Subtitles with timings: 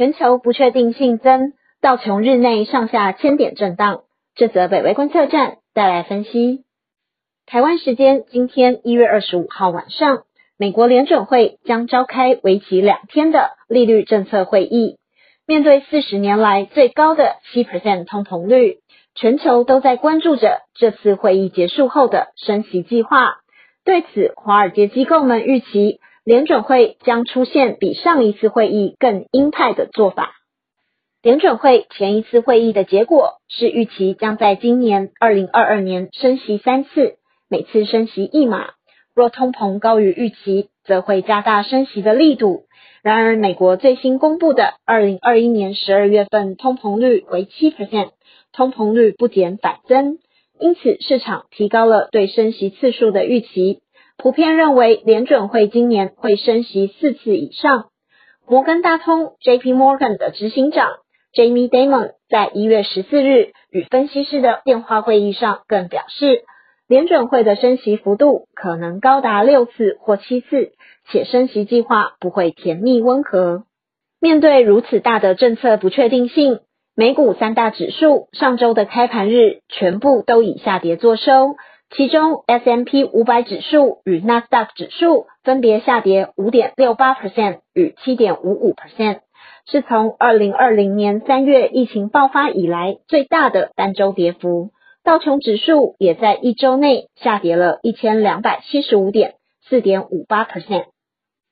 [0.00, 1.52] 全球不确定性增，
[1.82, 4.00] 道琼日内上下千点震荡。
[4.34, 6.64] 这则北威观测站带来分析。
[7.44, 10.22] 台湾时间今天一月二十五号晚上，
[10.56, 14.96] 美国联准会将召开为期两天的利率政策会议。
[15.46, 18.78] 面对四十年来最高的七 percent 通膨率，
[19.14, 23.34] 全球都在关注着这次会议结束后的升息计划。
[23.84, 26.00] 对此，华尔街机构们预期。
[26.30, 30.30] 联准会将出现比上一次会议更鹰派的做法。
[31.24, 37.16] 联准会前一次会议的结果是预期将在今年二零二二年升息三次，
[37.48, 38.68] 每次升息一码。
[39.12, 42.62] 若通膨高于预期，则会加大升息的力度。
[43.02, 48.10] 然而，美国最新公布的二零二一年十二月份通膨率为七 percent，
[48.52, 50.20] 通膨率不减反增，
[50.60, 53.80] 因此市场提高了对升息次数的预期。
[54.22, 57.86] 普遍认为，联准会今年会升息四次以上。
[58.46, 59.72] 摩根大通 （J.P.
[59.72, 60.90] Morgan） 的执行长
[61.32, 66.42] Jamie Dimon 在一月十四日与分析师的电话会议上更表示，
[66.86, 70.72] 联准会的升息幅度可能高达六次或七次，
[71.10, 73.64] 且升息计划不会甜蜜温和。
[74.20, 76.60] 面对如此大的政策不确定性，
[76.94, 81.54] 美股三大指数上周的开盘日全部都以下跌作收。
[81.96, 89.20] 其中，S M P 五百指数与纳斯达克指数分别下跌五点六八 percent 与七点五五 percent，
[89.66, 94.70] 是从二零二零年三月疫情爆发以来最大的单周跌幅。
[95.02, 99.34] 道琼指数也在一周内下跌了一千两百七十五点，
[99.68, 100.84] 四点五八 percent。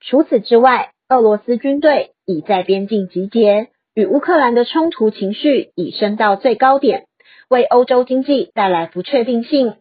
[0.00, 7.06] 除此之外，俄罗斯军队已在边境集结，与乌克兰的冲突情绪已升到最高点，
[7.48, 9.74] 为欧洲经济带来不确定性。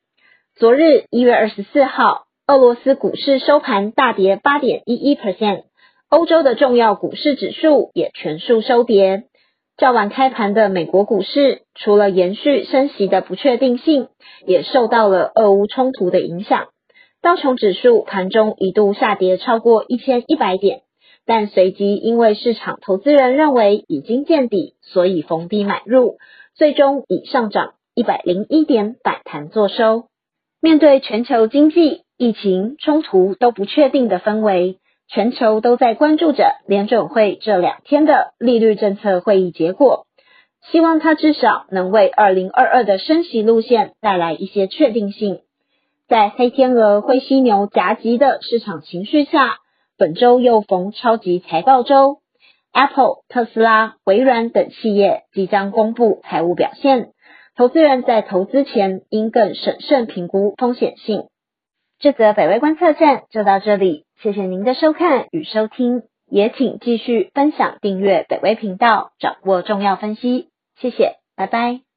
[0.59, 5.63] 昨日一月二十四号，俄罗斯股市收盘大跌八点一一 percent，
[6.09, 9.23] 欧洲的重要股市指数也全数收跌。
[9.77, 14.09] 较晚开盘的美国股市，除了延续升息的不确定性，
[14.45, 16.67] 也受到了俄乌冲突的影响。
[17.21, 20.81] 道琼指数盘中一度下跌超过一千一百点，
[21.25, 26.17] 但随即因为市场投资人认为已经见底，所以逢低买入，
[26.53, 30.03] 最终以上涨一百零一点反弹作收。
[30.61, 34.77] 面对全球经济、疫情、冲突都不确定的氛围，
[35.07, 40.05] 全球都在关注着联准会这两天的利率政策会议结果，
[40.69, 45.39] 希望它至少能为二零二二的升息路线带来一些确定性。
[46.09, 49.59] 在黑天鹅、灰犀牛夹击的市场情绪下，
[49.97, 52.17] 本周又逢超级财报周
[52.73, 57.11] ，Apple、特斯拉、微软等企业即将公布财务表现。
[57.59, 61.27] 投资人在投资前应更审慎评估风险性。
[61.99, 70.47] 这则北威观测站就到这里，谢谢您的收看与收听，也请继续分享订阅北威频道，掌握重要分析。
[70.79, 71.88] 谢谢，拜拜。